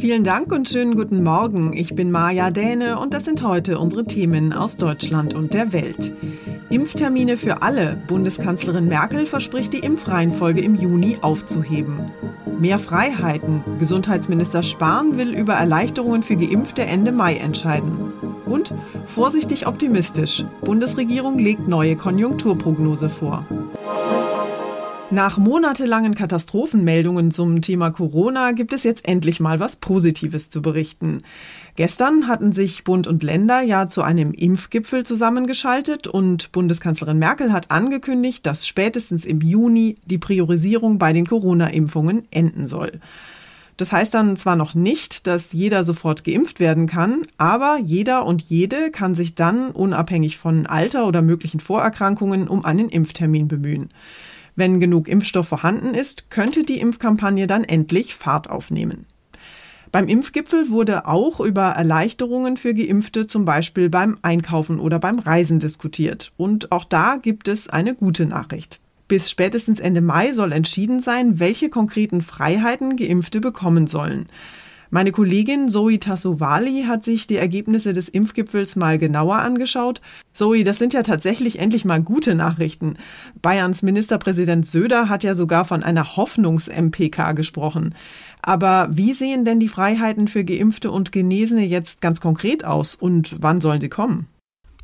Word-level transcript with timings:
Vielen 0.00 0.22
Dank 0.22 0.52
und 0.52 0.68
schönen 0.68 0.94
guten 0.94 1.24
Morgen. 1.24 1.72
Ich 1.72 1.96
bin 1.96 2.12
Maja 2.12 2.52
Däne 2.52 3.00
und 3.00 3.12
das 3.12 3.24
sind 3.24 3.42
heute 3.42 3.80
unsere 3.80 4.04
Themen 4.04 4.52
aus 4.52 4.76
Deutschland 4.76 5.34
und 5.34 5.54
der 5.54 5.72
Welt. 5.72 6.14
Impftermine 6.70 7.36
für 7.36 7.62
alle. 7.62 8.00
Bundeskanzlerin 8.06 8.86
Merkel 8.86 9.26
verspricht, 9.26 9.72
die 9.72 9.80
Impfreihenfolge 9.80 10.60
im 10.60 10.76
Juni 10.76 11.18
aufzuheben. 11.20 12.12
Mehr 12.60 12.78
Freiheiten. 12.78 13.64
Gesundheitsminister 13.80 14.62
Spahn 14.62 15.18
will 15.18 15.34
über 15.34 15.54
Erleichterungen 15.54 16.22
für 16.22 16.36
Geimpfte 16.36 16.82
Ende 16.82 17.10
Mai 17.10 17.34
entscheiden. 17.34 18.12
Und 18.46 18.72
vorsichtig 19.04 19.66
optimistisch. 19.66 20.44
Bundesregierung 20.60 21.40
legt 21.40 21.66
neue 21.66 21.96
Konjunkturprognose 21.96 23.10
vor. 23.10 23.48
Nach 25.10 25.38
monatelangen 25.38 26.14
Katastrophenmeldungen 26.14 27.30
zum 27.30 27.62
Thema 27.62 27.88
Corona 27.88 28.52
gibt 28.52 28.74
es 28.74 28.82
jetzt 28.82 29.08
endlich 29.08 29.40
mal 29.40 29.58
was 29.58 29.76
Positives 29.76 30.50
zu 30.50 30.60
berichten. 30.60 31.22
Gestern 31.76 32.28
hatten 32.28 32.52
sich 32.52 32.84
Bund 32.84 33.06
und 33.06 33.22
Länder 33.22 33.62
ja 33.62 33.88
zu 33.88 34.02
einem 34.02 34.32
Impfgipfel 34.34 35.04
zusammengeschaltet 35.04 36.08
und 36.08 36.52
Bundeskanzlerin 36.52 37.18
Merkel 37.18 37.54
hat 37.54 37.70
angekündigt, 37.70 38.44
dass 38.44 38.66
spätestens 38.66 39.24
im 39.24 39.40
Juni 39.40 39.94
die 40.04 40.18
Priorisierung 40.18 40.98
bei 40.98 41.14
den 41.14 41.26
Corona-Impfungen 41.26 42.28
enden 42.30 42.68
soll. 42.68 43.00
Das 43.78 43.92
heißt 43.92 44.12
dann 44.12 44.36
zwar 44.36 44.56
noch 44.56 44.74
nicht, 44.74 45.26
dass 45.26 45.54
jeder 45.54 45.84
sofort 45.84 46.22
geimpft 46.22 46.60
werden 46.60 46.86
kann, 46.86 47.22
aber 47.38 47.78
jeder 47.82 48.26
und 48.26 48.42
jede 48.42 48.90
kann 48.90 49.14
sich 49.14 49.36
dann 49.36 49.70
unabhängig 49.70 50.36
von 50.36 50.66
Alter 50.66 51.06
oder 51.06 51.22
möglichen 51.22 51.60
Vorerkrankungen 51.60 52.46
um 52.46 52.66
einen 52.66 52.90
Impftermin 52.90 53.48
bemühen. 53.48 53.88
Wenn 54.58 54.80
genug 54.80 55.06
Impfstoff 55.06 55.46
vorhanden 55.46 55.94
ist, 55.94 56.30
könnte 56.30 56.64
die 56.64 56.80
Impfkampagne 56.80 57.46
dann 57.46 57.62
endlich 57.62 58.16
Fahrt 58.16 58.50
aufnehmen. 58.50 59.06
Beim 59.92 60.08
Impfgipfel 60.08 60.68
wurde 60.70 61.06
auch 61.06 61.38
über 61.38 61.66
Erleichterungen 61.66 62.56
für 62.56 62.74
Geimpfte 62.74 63.28
zum 63.28 63.44
Beispiel 63.44 63.88
beim 63.88 64.18
Einkaufen 64.22 64.80
oder 64.80 64.98
beim 64.98 65.20
Reisen 65.20 65.60
diskutiert. 65.60 66.32
Und 66.36 66.72
auch 66.72 66.84
da 66.84 67.18
gibt 67.22 67.46
es 67.46 67.68
eine 67.68 67.94
gute 67.94 68.26
Nachricht. 68.26 68.80
Bis 69.06 69.30
spätestens 69.30 69.78
Ende 69.78 70.00
Mai 70.00 70.32
soll 70.32 70.50
entschieden 70.50 71.02
sein, 71.02 71.38
welche 71.38 71.68
konkreten 71.68 72.20
Freiheiten 72.20 72.96
Geimpfte 72.96 73.40
bekommen 73.40 73.86
sollen. 73.86 74.26
Meine 74.90 75.12
Kollegin 75.12 75.68
Zoe 75.68 76.00
Tassovali 76.00 76.84
hat 76.86 77.04
sich 77.04 77.26
die 77.26 77.36
Ergebnisse 77.36 77.92
des 77.92 78.08
Impfgipfels 78.08 78.74
mal 78.74 78.96
genauer 78.96 79.36
angeschaut. 79.36 80.00
Zoe, 80.32 80.64
das 80.64 80.78
sind 80.78 80.94
ja 80.94 81.02
tatsächlich 81.02 81.58
endlich 81.58 81.84
mal 81.84 82.00
gute 82.00 82.34
Nachrichten. 82.34 82.94
Bayerns 83.42 83.82
Ministerpräsident 83.82 84.66
Söder 84.66 85.10
hat 85.10 85.24
ja 85.24 85.34
sogar 85.34 85.66
von 85.66 85.82
einer 85.82 86.16
Hoffnungs-MPK 86.16 87.32
gesprochen. 87.32 87.94
Aber 88.40 88.88
wie 88.90 89.12
sehen 89.12 89.44
denn 89.44 89.60
die 89.60 89.68
Freiheiten 89.68 90.26
für 90.26 90.42
Geimpfte 90.42 90.90
und 90.90 91.12
Genesene 91.12 91.66
jetzt 91.66 92.00
ganz 92.00 92.22
konkret 92.22 92.64
aus 92.64 92.94
und 92.94 93.36
wann 93.40 93.60
sollen 93.60 93.82
sie 93.82 93.90
kommen? 93.90 94.26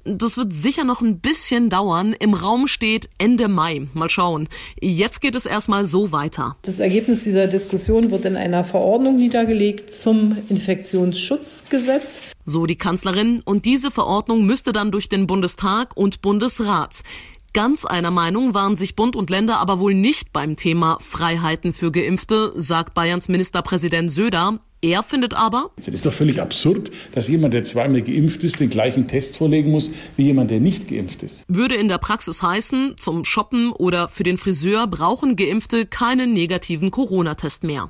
Das 0.04 0.36
wird 0.36 0.52
sicher 0.52 0.84
noch 0.84 1.00
ein 1.00 1.20
bisschen 1.20 1.70
dauern. 1.70 2.14
Im 2.18 2.34
Raum 2.34 2.68
steht 2.68 3.08
Ende 3.16 3.48
Mai. 3.48 3.86
Mal 3.94 4.10
schauen. 4.10 4.48
Jetzt 4.78 5.22
geht 5.22 5.34
es 5.34 5.46
erstmal 5.46 5.86
so 5.86 6.12
weiter. 6.12 6.56
Das 6.62 6.78
Ergebnis 6.78 7.24
dieser 7.24 7.46
Diskussion 7.46 8.10
wird 8.10 8.26
in 8.26 8.36
einer 8.36 8.64
Verordnung 8.64 9.16
niedergelegt 9.16 9.94
zum 9.94 10.36
Infektionsschutzgesetz. 10.50 12.20
So 12.44 12.66
die 12.66 12.76
Kanzlerin. 12.76 13.40
Und 13.46 13.64
diese 13.64 13.90
Verordnung 13.90 14.44
müsste 14.44 14.72
dann 14.72 14.90
durch 14.90 15.08
den 15.08 15.26
Bundestag 15.26 15.96
und 15.96 16.20
Bundesrat. 16.20 17.02
Ganz 17.54 17.84
einer 17.84 18.10
Meinung 18.10 18.52
waren 18.52 18.76
sich 18.76 18.96
Bund 18.96 19.14
und 19.14 19.30
Länder 19.30 19.58
aber 19.58 19.78
wohl 19.78 19.94
nicht 19.94 20.32
beim 20.32 20.56
Thema 20.56 20.98
Freiheiten 21.00 21.72
für 21.72 21.92
Geimpfte, 21.92 22.52
sagt 22.56 22.94
Bayerns 22.94 23.28
Ministerpräsident 23.28 24.10
Söder. 24.10 24.58
Er 24.84 25.02
findet 25.02 25.32
aber, 25.32 25.70
es 25.76 25.88
ist 25.88 26.04
doch 26.04 26.12
völlig 26.12 26.42
absurd, 26.42 26.90
dass 27.12 27.28
jemand, 27.28 27.54
der 27.54 27.64
zweimal 27.64 28.02
geimpft 28.02 28.44
ist, 28.44 28.60
den 28.60 28.68
gleichen 28.68 29.08
Test 29.08 29.34
vorlegen 29.34 29.70
muss 29.70 29.90
wie 30.18 30.24
jemand, 30.24 30.50
der 30.50 30.60
nicht 30.60 30.88
geimpft 30.88 31.22
ist. 31.22 31.42
Würde 31.48 31.74
in 31.74 31.88
der 31.88 31.96
Praxis 31.96 32.42
heißen, 32.42 32.96
zum 32.98 33.24
Shoppen 33.24 33.72
oder 33.72 34.10
für 34.10 34.24
den 34.24 34.36
Friseur 34.36 34.86
brauchen 34.86 35.36
Geimpfte 35.36 35.86
keinen 35.86 36.34
negativen 36.34 36.90
Corona-Test 36.90 37.64
mehr. 37.64 37.88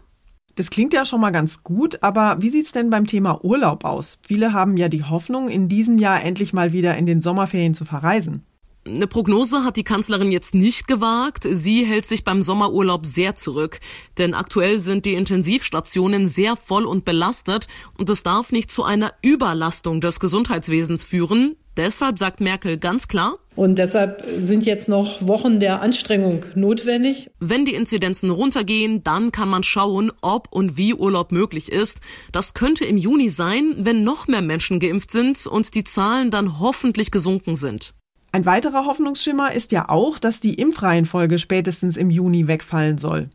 Das 0.54 0.70
klingt 0.70 0.92
ja 0.92 1.04
schon 1.04 1.20
mal 1.20 1.32
ganz 1.32 1.64
gut, 1.64 2.00
aber 2.00 2.36
wie 2.38 2.50
sieht's 2.50 2.70
denn 2.70 2.90
beim 2.90 3.08
Thema 3.08 3.44
Urlaub 3.44 3.84
aus? 3.84 4.20
Viele 4.24 4.52
haben 4.52 4.76
ja 4.76 4.88
die 4.88 5.02
Hoffnung, 5.02 5.48
in 5.48 5.68
diesem 5.68 5.98
Jahr 5.98 6.22
endlich 6.22 6.52
mal 6.52 6.72
wieder 6.72 6.96
in 6.96 7.06
den 7.06 7.22
Sommerferien 7.22 7.74
zu 7.74 7.84
verreisen. 7.84 8.46
Eine 8.86 9.06
Prognose 9.06 9.64
hat 9.64 9.76
die 9.76 9.82
Kanzlerin 9.82 10.30
jetzt 10.30 10.54
nicht 10.54 10.86
gewagt. 10.86 11.46
Sie 11.50 11.86
hält 11.86 12.04
sich 12.04 12.22
beim 12.22 12.42
Sommerurlaub 12.42 13.06
sehr 13.06 13.34
zurück. 13.34 13.80
Denn 14.18 14.34
aktuell 14.34 14.78
sind 14.78 15.06
die 15.06 15.14
Intensivstationen 15.14 16.28
sehr 16.28 16.54
voll 16.54 16.84
und 16.84 17.06
belastet 17.06 17.66
und 17.96 18.10
es 18.10 18.22
darf 18.22 18.52
nicht 18.52 18.70
zu 18.70 18.84
einer 18.84 19.12
Überlastung 19.22 20.02
des 20.02 20.20
Gesundheitswesens 20.20 21.02
führen. 21.02 21.56
Deshalb 21.78 22.18
sagt 22.18 22.40
Merkel 22.40 22.76
ganz 22.76 23.08
klar, 23.08 23.38
und 23.56 23.78
deshalb 23.78 24.24
sind 24.40 24.66
jetzt 24.66 24.88
noch 24.88 25.26
Wochen 25.26 25.60
der 25.60 25.80
Anstrengung 25.80 26.44
notwendig. 26.54 27.30
Wenn 27.38 27.64
die 27.64 27.74
Inzidenzen 27.74 28.30
runtergehen, 28.30 29.04
dann 29.04 29.30
kann 29.32 29.48
man 29.48 29.62
schauen, 29.62 30.10
ob 30.22 30.48
und 30.52 30.76
wie 30.76 30.92
Urlaub 30.92 31.30
möglich 31.30 31.70
ist. 31.70 31.98
Das 32.32 32.54
könnte 32.54 32.84
im 32.84 32.96
Juni 32.96 33.28
sein, 33.28 33.74
wenn 33.78 34.02
noch 34.02 34.26
mehr 34.26 34.42
Menschen 34.42 34.80
geimpft 34.80 35.10
sind 35.12 35.46
und 35.46 35.74
die 35.74 35.84
Zahlen 35.84 36.30
dann 36.32 36.58
hoffentlich 36.58 37.12
gesunken 37.12 37.54
sind. 37.54 37.94
Ein 38.34 38.46
weiterer 38.46 38.84
Hoffnungsschimmer 38.84 39.52
ist 39.52 39.70
ja 39.70 39.88
auch, 39.88 40.18
dass 40.18 40.40
die 40.40 40.54
Impfreihenfolge 40.54 41.38
spätestens 41.38 41.96
im 41.96 42.10
Juni 42.10 42.48
wegfallen 42.48 42.98
soll. 42.98 43.30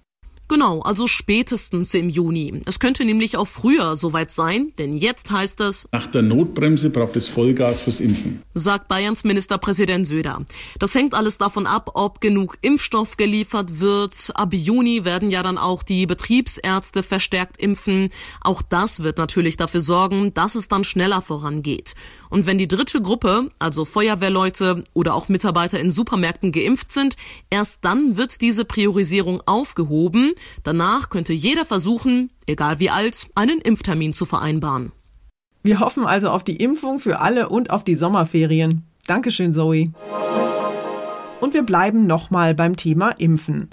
Genau, 0.49 0.79
also 0.81 1.07
spätestens 1.07 1.93
im 1.93 2.09
Juni. 2.09 2.59
Es 2.65 2.79
könnte 2.79 3.05
nämlich 3.05 3.37
auch 3.37 3.47
früher 3.47 3.95
soweit 3.95 4.31
sein, 4.31 4.73
denn 4.79 4.93
jetzt 4.93 5.29
heißt 5.29 5.61
es, 5.61 5.87
nach 5.91 6.07
der 6.07 6.23
Notbremse 6.23 6.89
braucht 6.89 7.15
es 7.15 7.27
Vollgas 7.27 7.81
fürs 7.81 7.99
Impfen, 7.99 8.41
sagt 8.55 8.87
Bayerns 8.87 9.23
Ministerpräsident 9.23 10.07
Söder. 10.07 10.43
Das 10.79 10.95
hängt 10.95 11.13
alles 11.13 11.37
davon 11.37 11.67
ab, 11.67 11.91
ob 11.93 12.19
genug 12.19 12.57
Impfstoff 12.61 13.15
geliefert 13.15 13.79
wird. 13.79 14.31
Ab 14.33 14.51
Juni 14.51 15.05
werden 15.05 15.29
ja 15.29 15.43
dann 15.43 15.59
auch 15.59 15.83
die 15.83 16.07
Betriebsärzte 16.07 17.03
verstärkt 17.03 17.61
impfen. 17.61 18.09
Auch 18.41 18.63
das 18.63 19.03
wird 19.03 19.19
natürlich 19.19 19.55
dafür 19.55 19.81
sorgen, 19.81 20.33
dass 20.33 20.55
es 20.55 20.67
dann 20.67 20.83
schneller 20.83 21.21
vorangeht. 21.21 21.93
Und 22.31 22.47
wenn 22.47 22.57
die 22.57 22.67
dritte 22.67 23.03
Gruppe, 23.03 23.51
also 23.59 23.85
Feuerwehrleute 23.85 24.83
oder 24.93 25.13
auch 25.13 25.29
Mitarbeiter 25.29 25.79
in 25.79 25.91
Supermärkten 25.91 26.51
geimpft 26.51 26.91
sind, 26.91 27.17
erst 27.51 27.85
dann 27.85 28.17
wird 28.17 28.41
diese 28.41 28.65
Priorisierung 28.65 29.43
aufgehoben. 29.45 30.33
Danach 30.63 31.09
könnte 31.09 31.33
jeder 31.33 31.65
versuchen, 31.65 32.31
egal 32.47 32.79
wie 32.79 32.89
alt, 32.89 33.27
einen 33.35 33.59
Impftermin 33.59 34.13
zu 34.13 34.25
vereinbaren. 34.25 34.91
Wir 35.61 35.79
hoffen 35.79 36.05
also 36.05 36.29
auf 36.29 36.43
die 36.43 36.55
Impfung 36.55 36.99
für 36.99 37.19
alle 37.19 37.49
und 37.49 37.69
auf 37.69 37.83
die 37.83 37.95
Sommerferien. 37.95 38.83
Dankeschön, 39.07 39.53
Zoe. 39.53 39.87
Und 41.41 41.53
wir 41.53 41.63
bleiben 41.63 42.07
nochmal 42.07 42.53
beim 42.53 42.75
Thema 42.75 43.09
Impfen. 43.11 43.69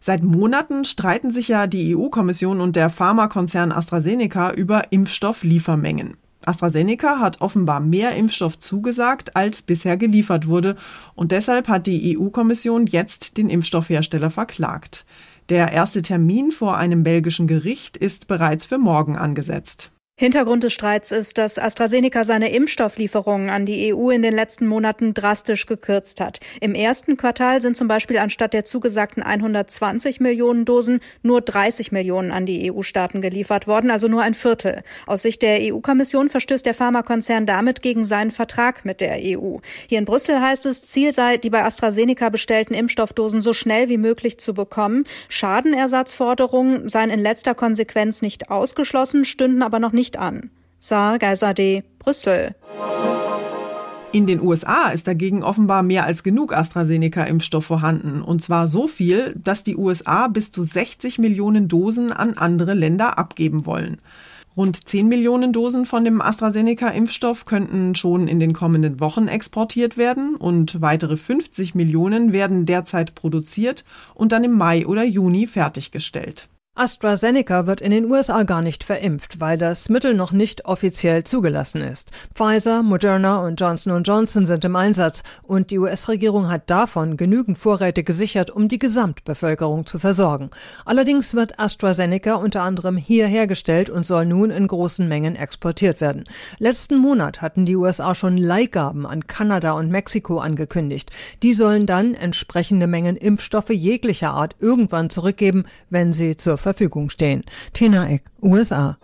Seit 0.00 0.22
Monaten 0.22 0.84
streiten 0.84 1.32
sich 1.32 1.48
ja 1.48 1.66
die 1.66 1.94
EU-Kommission 1.94 2.60
und 2.60 2.74
der 2.74 2.88
Pharmakonzern 2.88 3.70
AstraZeneca 3.70 4.52
über 4.52 4.92
Impfstoffliefermengen. 4.92 6.16
AstraZeneca 6.44 7.18
hat 7.18 7.42
offenbar 7.42 7.80
mehr 7.80 8.14
Impfstoff 8.16 8.58
zugesagt, 8.58 9.36
als 9.36 9.62
bisher 9.62 9.98
geliefert 9.98 10.46
wurde, 10.46 10.76
und 11.14 11.32
deshalb 11.32 11.68
hat 11.68 11.86
die 11.86 12.18
EU-Kommission 12.18 12.86
jetzt 12.86 13.36
den 13.36 13.50
Impfstoffhersteller 13.50 14.30
verklagt. 14.30 15.04
Der 15.50 15.72
erste 15.72 16.00
Termin 16.00 16.52
vor 16.52 16.76
einem 16.76 17.02
belgischen 17.02 17.48
Gericht 17.48 17.96
ist 17.96 18.28
bereits 18.28 18.64
für 18.64 18.78
morgen 18.78 19.16
angesetzt. 19.16 19.90
Hintergrund 20.20 20.64
des 20.64 20.74
Streits 20.74 21.12
ist, 21.12 21.38
dass 21.38 21.58
AstraZeneca 21.58 22.24
seine 22.24 22.52
Impfstofflieferungen 22.52 23.48
an 23.48 23.64
die 23.64 23.94
EU 23.94 24.10
in 24.10 24.20
den 24.20 24.34
letzten 24.34 24.66
Monaten 24.66 25.14
drastisch 25.14 25.64
gekürzt 25.64 26.20
hat. 26.20 26.40
Im 26.60 26.74
ersten 26.74 27.16
Quartal 27.16 27.62
sind 27.62 27.74
zum 27.74 27.88
Beispiel 27.88 28.18
anstatt 28.18 28.52
der 28.52 28.66
zugesagten 28.66 29.22
120 29.22 30.20
Millionen 30.20 30.66
Dosen 30.66 31.00
nur 31.22 31.40
30 31.40 31.90
Millionen 31.90 32.32
an 32.32 32.44
die 32.44 32.70
EU-Staaten 32.70 33.22
geliefert 33.22 33.66
worden, 33.66 33.90
also 33.90 34.08
nur 34.08 34.20
ein 34.20 34.34
Viertel. 34.34 34.82
Aus 35.06 35.22
Sicht 35.22 35.40
der 35.40 35.58
EU-Kommission 35.62 36.28
verstößt 36.28 36.66
der 36.66 36.74
Pharmakonzern 36.74 37.46
damit 37.46 37.80
gegen 37.80 38.04
seinen 38.04 38.30
Vertrag 38.30 38.84
mit 38.84 39.00
der 39.00 39.16
EU. 39.22 39.56
Hier 39.86 39.98
in 39.98 40.04
Brüssel 40.04 40.38
heißt 40.42 40.66
es, 40.66 40.82
Ziel 40.82 41.14
sei, 41.14 41.38
die 41.38 41.48
bei 41.48 41.64
AstraZeneca 41.64 42.28
bestellten 42.28 42.74
Impfstoffdosen 42.74 43.40
so 43.40 43.54
schnell 43.54 43.88
wie 43.88 43.96
möglich 43.96 44.36
zu 44.36 44.52
bekommen. 44.52 45.04
Schadenersatzforderungen 45.30 46.90
seien 46.90 47.08
in 47.08 47.20
letzter 47.20 47.54
Konsequenz 47.54 48.20
nicht 48.20 48.50
ausgeschlossen, 48.50 49.24
stünden 49.24 49.62
aber 49.62 49.78
noch 49.78 49.92
nicht 49.92 50.09
nicht 50.10 50.18
an. 50.18 50.50
Saar 50.78 51.18
Geiserde, 51.18 51.84
Brüssel. 51.98 52.54
In 54.12 54.26
den 54.26 54.40
USA 54.40 54.88
ist 54.88 55.06
dagegen 55.06 55.44
offenbar 55.44 55.84
mehr 55.84 56.04
als 56.04 56.24
genug 56.24 56.52
AstraZeneca-Impfstoff 56.52 57.64
vorhanden. 57.64 58.22
Und 58.22 58.42
zwar 58.42 58.66
so 58.66 58.88
viel, 58.88 59.36
dass 59.36 59.62
die 59.62 59.76
USA 59.76 60.26
bis 60.26 60.50
zu 60.50 60.64
60 60.64 61.18
Millionen 61.18 61.68
Dosen 61.68 62.10
an 62.12 62.34
andere 62.34 62.74
Länder 62.74 63.18
abgeben 63.18 63.66
wollen. 63.66 63.98
Rund 64.56 64.88
10 64.88 65.06
Millionen 65.06 65.52
Dosen 65.52 65.86
von 65.86 66.04
dem 66.04 66.20
AstraZeneca-Impfstoff 66.20 67.44
könnten 67.44 67.94
schon 67.94 68.26
in 68.26 68.40
den 68.40 68.52
kommenden 68.52 68.98
Wochen 68.98 69.28
exportiert 69.28 69.96
werden 69.96 70.34
und 70.34 70.80
weitere 70.80 71.16
50 71.16 71.76
Millionen 71.76 72.32
werden 72.32 72.66
derzeit 72.66 73.14
produziert 73.14 73.84
und 74.14 74.32
dann 74.32 74.42
im 74.42 74.58
Mai 74.58 74.86
oder 74.86 75.04
Juni 75.04 75.46
fertiggestellt. 75.46 76.48
AstraZeneca 76.80 77.66
wird 77.66 77.82
in 77.82 77.90
den 77.90 78.10
USA 78.10 78.42
gar 78.44 78.62
nicht 78.62 78.84
verimpft, 78.84 79.38
weil 79.38 79.58
das 79.58 79.90
Mittel 79.90 80.14
noch 80.14 80.32
nicht 80.32 80.64
offiziell 80.64 81.24
zugelassen 81.24 81.82
ist. 81.82 82.10
Pfizer, 82.34 82.82
Moderna 82.82 83.46
und 83.46 83.60
Johnson 83.60 84.02
Johnson 84.02 84.46
sind 84.46 84.64
im 84.64 84.74
Einsatz 84.76 85.22
und 85.42 85.70
die 85.70 85.78
US-Regierung 85.78 86.48
hat 86.48 86.70
davon 86.70 87.18
genügend 87.18 87.58
Vorräte 87.58 88.02
gesichert, 88.02 88.48
um 88.48 88.66
die 88.66 88.78
Gesamtbevölkerung 88.78 89.84
zu 89.84 89.98
versorgen. 89.98 90.48
Allerdings 90.86 91.34
wird 91.34 91.60
AstraZeneca 91.60 92.36
unter 92.36 92.62
anderem 92.62 92.96
hier 92.96 93.26
hergestellt 93.26 93.90
und 93.90 94.06
soll 94.06 94.24
nun 94.24 94.48
in 94.48 94.66
großen 94.66 95.06
Mengen 95.06 95.36
exportiert 95.36 96.00
werden. 96.00 96.24
Letzten 96.56 96.96
Monat 96.96 97.42
hatten 97.42 97.66
die 97.66 97.76
USA 97.76 98.14
schon 98.14 98.38
Leihgaben 98.38 99.04
an 99.04 99.26
Kanada 99.26 99.72
und 99.72 99.90
Mexiko 99.90 100.38
angekündigt. 100.38 101.10
Die 101.42 101.52
sollen 101.52 101.84
dann 101.84 102.14
entsprechende 102.14 102.86
Mengen 102.86 103.18
Impfstoffe 103.18 103.68
jeglicher 103.68 104.30
Art 104.30 104.56
irgendwann 104.60 105.10
zurückgeben, 105.10 105.66
wenn 105.90 106.14
sie 106.14 106.38
zur 106.38 106.56
stehen. 107.10 107.44
Tina 107.72 108.08
Eck, 108.08 108.24
USA. 108.42 108.98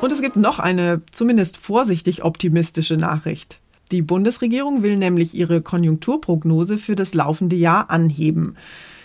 Und 0.00 0.12
es 0.12 0.20
gibt 0.20 0.36
noch 0.36 0.58
eine 0.58 1.02
zumindest 1.12 1.56
vorsichtig 1.56 2.24
optimistische 2.24 2.96
Nachricht. 2.96 3.58
Die 3.90 4.02
Bundesregierung 4.02 4.82
will 4.82 4.96
nämlich 4.96 5.34
ihre 5.34 5.62
Konjunkturprognose 5.62 6.78
für 6.78 6.94
das 6.94 7.14
laufende 7.14 7.56
Jahr 7.56 7.90
anheben. 7.90 8.56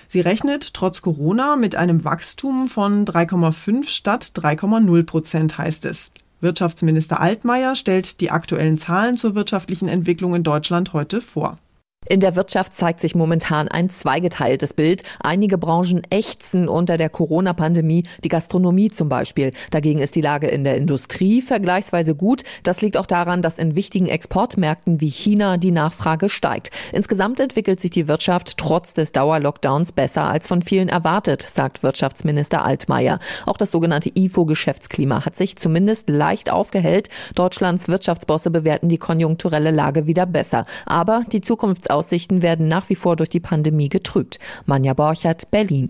Sie 0.08 0.22
rechnet 0.22 0.74
trotz 0.74 1.02
Corona 1.02 1.56
mit 1.56 1.76
einem 1.76 2.04
Wachstum 2.04 2.68
von 2.68 3.06
3,5 3.06 3.88
statt 3.88 4.32
3,0 4.36 5.04
Prozent, 5.04 5.58
heißt 5.58 5.86
es. 5.86 6.12
Wirtschaftsminister 6.42 7.20
Altmaier 7.20 7.76
stellt 7.76 8.20
die 8.22 8.32
aktuellen 8.32 8.78
Zahlen 8.78 9.18
zur 9.18 9.36
wirtschaftlichen 9.36 9.88
Entwicklung 9.88 10.34
in 10.36 10.44
Deutschland 10.44 10.94
heute 10.94 11.22
vor. 11.22 11.60
In 12.08 12.22
der 12.22 12.36
Wirtschaft 12.36 12.76
zeigt 12.76 13.02
sich 13.02 13.14
momentan 13.14 13.68
ein 13.68 13.90
zweigeteiltes 13.90 14.74
Bild. 14.74 15.04
Einige 15.20 15.58
Branchen 15.58 16.02
ächzen 16.10 16.70
unter 16.70 16.98
der 16.98 17.10
Corona-Pandemie, 17.10 18.04
die 18.24 18.30
Gastronomie 18.30 18.90
zum 18.90 19.10
Beispiel. 19.10 19.52
Dagegen 19.70 20.00
ist 20.00 20.16
die 20.16 20.22
Lage 20.22 20.48
in 20.48 20.64
der 20.64 20.78
Industrie 20.78 21.42
vergleichsweise 21.42 22.16
gut. 22.16 22.44
Das 22.64 22.82
liegt 22.82 22.96
auch 22.96 23.06
daran, 23.06 23.42
dass 23.42 23.60
in 23.60 23.76
wichtigen 23.76 24.08
Exportmärkten 24.08 25.02
wie 25.02 25.10
China 25.10 25.58
die 25.58 25.70
Nachfrage 25.70 26.30
steigt. 26.30 26.72
Insgesamt 26.94 27.42
entwickelt 27.42 27.82
sich 27.82 27.92
die 27.92 28.08
Wirtschaft 28.08 28.58
trotz 28.58 28.94
des 28.94 29.12
Dauerlockdowns 29.12 29.92
besser 29.92 30.24
als 30.24 30.48
von 30.48 30.64
vielen 30.64 30.90
erwartet, 30.90 31.44
sagt 31.44 31.84
Wirtschaftsminister 31.84 32.64
Altmaier. 32.64 33.20
Auch 33.46 33.58
das 33.58 33.72
sogenannte 33.72 34.10
IFO-Geschäftsklima 34.16 35.26
hat 35.26 35.36
sich 35.36 35.58
zumindest 35.58 36.10
leicht 36.10 36.50
aufgehellt. 36.50 37.10
Deutschlands 37.36 37.88
Wirtschaftsbosse 37.88 38.50
bewerten 38.50 38.88
die 38.90 38.98
konjunkturelle 38.98 39.72
Lage 39.72 40.08
wieder 40.08 40.26
besser. 40.26 40.66
Aber 40.86 41.24
die 41.32 41.42
Zukunft 41.42 41.89
Zukunftsaussichten 41.90 42.42
werden 42.42 42.68
nach 42.68 42.90
wie 42.90 42.96
vor 42.96 43.16
durch 43.16 43.30
die 43.30 43.40
Pandemie 43.40 43.90
getrübt. 43.90 44.40
Manja 44.66 44.94
Borchert, 44.94 45.50
Berlin. 45.52 45.90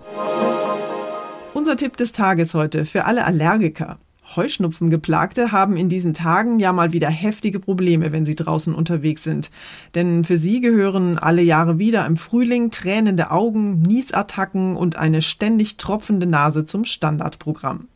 Unser 1.53 1.75
Tipp 1.75 1.97
des 1.97 2.13
Tages 2.13 2.53
heute 2.53 2.85
für 2.85 3.05
alle 3.05 3.25
Allergiker. 3.25 3.97
Heuschnupfengeplagte 4.35 5.51
haben 5.51 5.75
in 5.75 5.89
diesen 5.89 6.13
Tagen 6.13 6.59
ja 6.59 6.71
mal 6.71 6.93
wieder 6.93 7.09
heftige 7.09 7.59
Probleme, 7.59 8.11
wenn 8.11 8.25
sie 8.25 8.35
draußen 8.35 8.73
unterwegs 8.75 9.23
sind. 9.23 9.49
Denn 9.95 10.23
für 10.23 10.37
sie 10.37 10.61
gehören 10.61 11.17
alle 11.17 11.41
Jahre 11.41 11.79
wieder 11.79 12.05
im 12.05 12.15
Frühling 12.15 12.69
tränende 12.71 13.31
Augen, 13.31 13.81
Niesattacken 13.81 14.75
und 14.75 14.97
eine 14.97 15.21
ständig 15.21 15.77
tropfende 15.77 16.27
Nase 16.27 16.63
zum 16.63 16.85
Standardprogramm. 16.85 17.87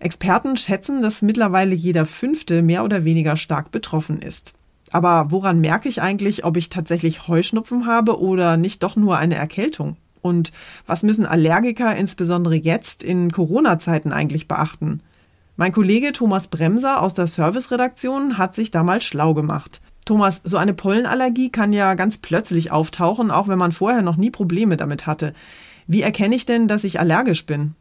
Experten 0.00 0.56
schätzen, 0.56 1.00
dass 1.00 1.22
mittlerweile 1.22 1.74
jeder 1.74 2.04
Fünfte 2.06 2.62
mehr 2.62 2.84
oder 2.84 3.04
weniger 3.04 3.36
stark 3.36 3.70
betroffen 3.70 4.20
ist. 4.20 4.57
Aber 4.92 5.30
woran 5.30 5.60
merke 5.60 5.88
ich 5.88 6.00
eigentlich, 6.00 6.44
ob 6.44 6.56
ich 6.56 6.68
tatsächlich 6.68 7.28
Heuschnupfen 7.28 7.86
habe 7.86 8.20
oder 8.20 8.56
nicht 8.56 8.82
doch 8.82 8.96
nur 8.96 9.18
eine 9.18 9.34
Erkältung? 9.34 9.96
Und 10.20 10.52
was 10.86 11.02
müssen 11.02 11.26
Allergiker 11.26 11.94
insbesondere 11.94 12.56
jetzt 12.56 13.02
in 13.02 13.30
Corona-Zeiten 13.30 14.12
eigentlich 14.12 14.48
beachten? 14.48 15.00
Mein 15.56 15.72
Kollege 15.72 16.12
Thomas 16.12 16.48
Bremser 16.48 17.02
aus 17.02 17.14
der 17.14 17.26
Serviceredaktion 17.26 18.38
hat 18.38 18.54
sich 18.54 18.70
damals 18.70 19.04
schlau 19.04 19.34
gemacht. 19.34 19.80
Thomas, 20.04 20.40
so 20.44 20.56
eine 20.56 20.72
Pollenallergie 20.72 21.50
kann 21.50 21.72
ja 21.72 21.94
ganz 21.94 22.18
plötzlich 22.18 22.70
auftauchen, 22.70 23.30
auch 23.30 23.48
wenn 23.48 23.58
man 23.58 23.72
vorher 23.72 24.02
noch 24.02 24.16
nie 24.16 24.30
Probleme 24.30 24.76
damit 24.76 25.06
hatte. 25.06 25.34
Wie 25.86 26.02
erkenne 26.02 26.34
ich 26.34 26.46
denn, 26.46 26.68
dass 26.68 26.84
ich 26.84 27.00
allergisch 27.00 27.44
bin? 27.44 27.74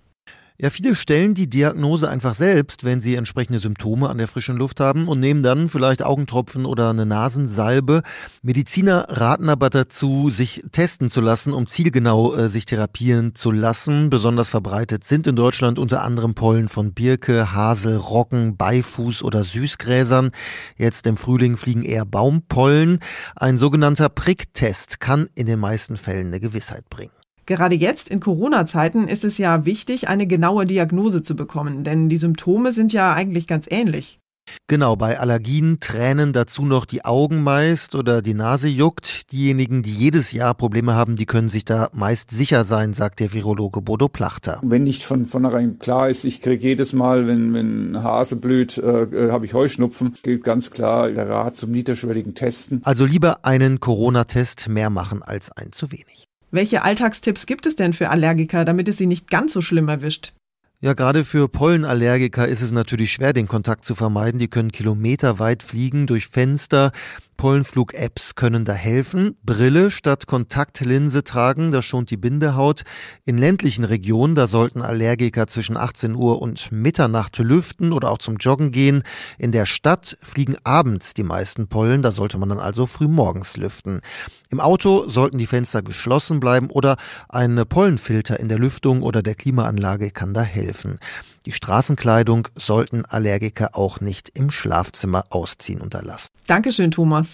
Ja, 0.59 0.71
viele 0.71 0.95
stellen 0.95 1.35
die 1.35 1.47
Diagnose 1.47 2.09
einfach 2.09 2.33
selbst, 2.33 2.83
wenn 2.83 2.99
sie 2.99 3.13
entsprechende 3.13 3.59
Symptome 3.59 4.09
an 4.09 4.17
der 4.17 4.27
frischen 4.27 4.57
Luft 4.57 4.79
haben 4.79 5.07
und 5.07 5.19
nehmen 5.19 5.43
dann 5.43 5.69
vielleicht 5.69 6.01
Augentropfen 6.01 6.65
oder 6.65 6.89
eine 6.89 7.05
Nasensalbe. 7.05 8.01
Mediziner 8.41 9.05
raten 9.07 9.49
aber 9.49 9.69
dazu, 9.69 10.31
sich 10.31 10.63
testen 10.71 11.11
zu 11.11 11.21
lassen, 11.21 11.53
um 11.53 11.67
zielgenau 11.67 12.33
äh, 12.33 12.49
sich 12.49 12.65
therapieren 12.65 13.35
zu 13.35 13.51
lassen. 13.51 14.09
Besonders 14.09 14.49
verbreitet 14.49 15.03
sind 15.03 15.27
in 15.27 15.35
Deutschland 15.35 15.77
unter 15.77 16.01
anderem 16.01 16.33
Pollen 16.33 16.69
von 16.69 16.91
Birke, 16.91 17.53
Hasel, 17.53 17.95
Rocken, 17.95 18.57
Beifuß 18.57 19.21
oder 19.21 19.43
Süßgräsern. 19.43 20.31
Jetzt 20.75 21.05
im 21.05 21.17
Frühling 21.17 21.57
fliegen 21.57 21.83
eher 21.83 22.05
Baumpollen. 22.05 22.97
Ein 23.35 23.59
sogenannter 23.59 24.09
Pricktest 24.09 24.99
kann 24.99 25.29
in 25.35 25.45
den 25.45 25.59
meisten 25.59 25.97
Fällen 25.97 26.27
eine 26.27 26.39
Gewissheit 26.39 26.89
bringen. 26.89 27.11
Gerade 27.47 27.75
jetzt 27.75 28.09
in 28.09 28.19
Corona-Zeiten 28.19 29.07
ist 29.07 29.23
es 29.23 29.37
ja 29.37 29.65
wichtig, 29.65 30.09
eine 30.09 30.27
genaue 30.27 30.65
Diagnose 30.65 31.23
zu 31.23 31.33
bekommen, 31.33 31.85
denn 31.85 32.09
die 32.09 32.17
Symptome 32.17 32.73
sind 32.73 32.91
ja 32.91 33.13
eigentlich 33.13 33.47
ganz 33.47 33.67
ähnlich. 33.69 34.19
Genau, 34.67 34.97
bei 34.97 35.17
Allergien 35.17 35.79
tränen 35.79 36.33
dazu 36.33 36.65
noch 36.65 36.85
die 36.85 37.05
Augen 37.05 37.43
meist 37.43 37.95
oder 37.95 38.21
die 38.21 38.33
Nase 38.33 38.67
juckt. 38.67 39.31
Diejenigen, 39.31 39.81
die 39.81 39.93
jedes 39.93 40.33
Jahr 40.33 40.53
Probleme 40.55 40.93
haben, 40.93 41.15
die 41.15 41.25
können 41.25 41.47
sich 41.47 41.63
da 41.63 41.89
meist 41.93 42.31
sicher 42.31 42.65
sein, 42.65 42.93
sagt 42.93 43.21
der 43.21 43.31
Virologe 43.31 43.81
Bodo 43.81 44.09
Plachter. 44.09 44.59
Wenn 44.61 44.83
nicht 44.83 45.03
von 45.03 45.25
vornherein 45.25 45.79
klar 45.79 46.09
ist, 46.09 46.25
ich 46.25 46.41
kriege 46.41 46.61
jedes 46.61 46.91
Mal, 46.91 47.27
wenn, 47.27 47.53
wenn 47.53 48.03
Hase 48.03 48.35
blüht, 48.35 48.77
äh, 48.77 49.03
äh, 49.03 49.31
habe 49.31 49.45
ich 49.45 49.53
Heuschnupfen, 49.53 50.15
gilt 50.21 50.43
ganz 50.43 50.69
klar 50.71 51.11
der 51.11 51.29
Rat 51.29 51.55
zum 51.55 51.71
niederschwelligen 51.71 52.35
Testen. 52.35 52.81
Also 52.83 53.05
lieber 53.05 53.45
einen 53.45 53.79
Corona-Test 53.79 54.67
mehr 54.67 54.89
machen 54.89 55.23
als 55.23 55.51
ein 55.51 55.71
zu 55.71 55.91
wenig. 55.93 56.26
Welche 56.49 56.83
Alltagstipps 56.83 57.45
gibt 57.45 57.65
es 57.65 57.75
denn 57.75 57.91
für 57.91 58.09
Allergiker, 58.09 58.63
damit 58.63 58.87
es 58.87 58.97
sie 58.97 59.05
nicht 59.05 59.29
ganz 59.29 59.51
so 59.51 59.61
schlimm 59.61 59.89
erwischt? 59.89 60.33
Ja, 60.79 60.93
gerade 60.93 61.25
für 61.25 61.49
Pollenallergiker 61.49 62.47
ist 62.47 62.61
es 62.61 62.71
natürlich 62.71 63.11
schwer, 63.11 63.33
den 63.33 63.47
Kontakt 63.47 63.83
zu 63.83 63.95
vermeiden. 63.95 64.39
Die 64.39 64.47
können 64.47 64.71
kilometerweit 64.71 65.63
fliegen 65.63 66.07
durch 66.07 66.27
Fenster. 66.27 66.91
Pollenflug-Apps 67.37 68.35
können 68.35 68.65
da 68.65 68.73
helfen. 68.73 69.37
Brille 69.43 69.91
statt 69.91 70.27
Kontaktlinse 70.27 71.23
tragen, 71.23 71.71
das 71.71 71.85
schont 71.85 72.09
die 72.09 72.17
Bindehaut. 72.17 72.83
In 73.23 73.37
ländlichen 73.37 73.83
Regionen, 73.83 74.35
da 74.35 74.47
sollten 74.47 74.81
Allergiker 74.81 75.47
zwischen 75.47 75.77
18 75.77 76.15
Uhr 76.15 76.41
und 76.41 76.71
Mitternacht 76.71 77.37
lüften 77.37 77.93
oder 77.93 78.11
auch 78.11 78.17
zum 78.17 78.37
Joggen 78.37 78.71
gehen. 78.71 79.03
In 79.37 79.51
der 79.51 79.65
Stadt 79.65 80.17
fliegen 80.21 80.57
abends 80.63 81.13
die 81.13 81.23
meisten 81.23 81.67
Pollen, 81.67 82.01
da 82.01 82.11
sollte 82.11 82.37
man 82.37 82.49
dann 82.49 82.59
also 82.59 82.87
früh 82.87 83.07
morgens 83.07 83.55
lüften. 83.55 84.01
Im 84.49 84.59
Auto 84.59 85.07
sollten 85.07 85.37
die 85.37 85.47
Fenster 85.47 85.81
geschlossen 85.81 86.39
bleiben 86.39 86.69
oder 86.69 86.97
ein 87.29 87.63
Pollenfilter 87.67 88.39
in 88.39 88.49
der 88.49 88.59
Lüftung 88.59 89.03
oder 89.03 89.21
der 89.21 89.35
Klimaanlage 89.35 90.11
kann 90.11 90.33
da 90.33 90.41
helfen. 90.41 90.99
Die 91.45 91.53
Straßenkleidung 91.53 92.49
sollten 92.55 93.05
Allergiker 93.05 93.69
auch 93.77 94.01
nicht 94.01 94.29
im 94.33 94.51
Schlafzimmer 94.51 95.25
ausziehen 95.29 95.79
unterlassen. 95.79 96.27
Dankeschön, 96.47 96.91
Thomas. 96.91 97.26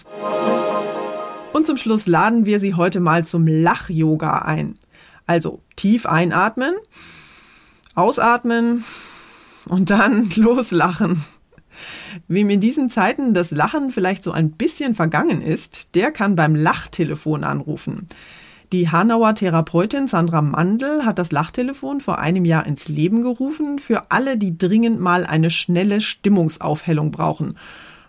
Und 1.52 1.66
zum 1.66 1.76
Schluss 1.76 2.06
laden 2.06 2.46
wir 2.46 2.58
Sie 2.60 2.74
heute 2.74 3.00
mal 3.00 3.24
zum 3.24 3.46
Lach-Yoga 3.46 4.40
ein. 4.40 4.74
Also 5.26 5.60
tief 5.76 6.04
einatmen, 6.04 6.74
ausatmen 7.94 8.84
und 9.66 9.90
dann 9.90 10.30
loslachen. 10.34 11.24
Wem 12.28 12.50
in 12.50 12.60
diesen 12.60 12.90
Zeiten 12.90 13.34
das 13.34 13.50
Lachen 13.50 13.90
vielleicht 13.90 14.24
so 14.24 14.32
ein 14.32 14.52
bisschen 14.52 14.94
vergangen 14.94 15.40
ist, 15.40 15.86
der 15.94 16.10
kann 16.10 16.36
beim 16.36 16.54
Lachtelefon 16.54 17.44
anrufen. 17.44 18.08
Die 18.72 18.90
Hanauer 18.90 19.34
Therapeutin 19.34 20.08
Sandra 20.08 20.42
Mandl 20.42 21.04
hat 21.04 21.18
das 21.18 21.30
Lachtelefon 21.30 22.00
vor 22.00 22.18
einem 22.18 22.44
Jahr 22.44 22.66
ins 22.66 22.88
Leben 22.88 23.22
gerufen 23.22 23.78
für 23.78 24.10
alle, 24.10 24.36
die 24.36 24.58
dringend 24.58 25.00
mal 25.00 25.24
eine 25.24 25.50
schnelle 25.50 26.00
Stimmungsaufhellung 26.00 27.10
brauchen. 27.10 27.56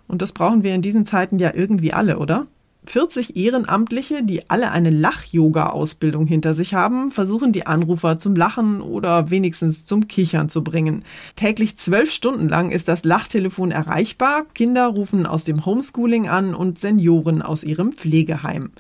Und 0.08 0.22
das 0.22 0.32
brauchen 0.32 0.64
wir 0.64 0.76
in 0.76 0.82
diesen 0.82 1.06
Zeiten 1.06 1.40
ja 1.40 1.54
irgendwie 1.54 1.94
alle, 1.94 2.20
oder? 2.20 2.48
40 2.88 3.36
Ehrenamtliche, 3.36 4.24
die 4.24 4.50
alle 4.50 4.72
eine 4.72 4.90
Lach-Yoga-Ausbildung 4.90 6.28
hinter 6.28 6.54
sich 6.54 6.74
haben, 6.74 7.12
versuchen 7.12 7.52
die 7.52 7.66
Anrufer 7.66 8.20
zum 8.20 8.36
Lachen 8.36 8.82
oder 8.82 9.30
wenigstens 9.30 9.86
zum 9.86 10.08
Kichern 10.08 10.50
zu 10.50 10.64
bringen. 10.64 11.04
Täglich 11.36 11.78
zwölf 11.78 12.12
Stunden 12.12 12.48
lang 12.48 12.72
ist 12.72 12.88
das 12.88 13.04
Lachtelefon 13.04 13.72
erreichbar. 13.72 14.46
Kinder 14.54 14.88
rufen 14.88 15.26
aus 15.26 15.44
dem 15.44 15.66
Homeschooling 15.66 16.28
an 16.28 16.56
und 16.56 16.80
Senioren 16.80 17.42
aus 17.42 17.64
ihrem 17.64 17.92
Pflegeheim. 17.92 18.72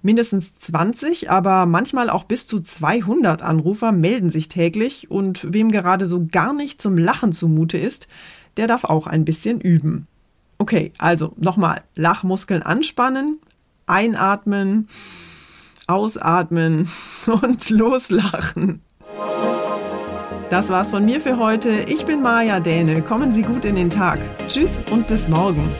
Mindestens 0.00 0.56
20, 0.56 1.28
aber 1.28 1.66
manchmal 1.66 2.08
auch 2.08 2.24
bis 2.24 2.46
zu 2.46 2.60
200 2.60 3.42
Anrufer 3.42 3.90
melden 3.90 4.30
sich 4.30 4.48
täglich 4.48 5.10
und 5.10 5.52
wem 5.52 5.72
gerade 5.72 6.06
so 6.06 6.26
gar 6.30 6.52
nicht 6.52 6.80
zum 6.80 6.96
Lachen 6.96 7.32
zumute 7.32 7.78
ist, 7.78 8.06
der 8.56 8.68
darf 8.68 8.84
auch 8.84 9.06
ein 9.08 9.24
bisschen 9.24 9.60
üben. 9.60 10.06
Okay, 10.68 10.92
also 10.98 11.32
nochmal, 11.38 11.80
Lachmuskeln 11.96 12.62
anspannen, 12.62 13.40
einatmen, 13.86 14.86
ausatmen 15.86 16.90
und 17.26 17.70
loslachen. 17.70 18.82
Das 20.50 20.68
war's 20.68 20.90
von 20.90 21.06
mir 21.06 21.22
für 21.22 21.38
heute. 21.38 21.70
Ich 21.86 22.04
bin 22.04 22.20
Maja 22.20 22.60
Däne. 22.60 23.00
Kommen 23.00 23.32
Sie 23.32 23.44
gut 23.44 23.64
in 23.64 23.76
den 23.76 23.88
Tag. 23.88 24.20
Tschüss 24.46 24.82
und 24.90 25.06
bis 25.06 25.26
morgen. 25.26 25.74